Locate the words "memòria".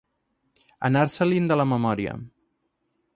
1.75-2.17